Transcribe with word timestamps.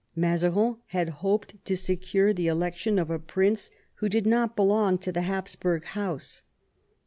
Mazarin 0.15 0.77
had 0.87 1.09
hoped 1.09 1.63
to 1.65 1.77
secure 1.77 2.33
the 2.33 2.47
election 2.47 2.97
of 2.97 3.11
a 3.11 3.19
prince 3.19 3.69
who 3.97 4.09
did 4.09 4.25
not 4.25 4.55
belong 4.55 4.97
to 4.97 5.11
the 5.11 5.21
Hapsburg 5.21 5.83
house. 5.83 6.41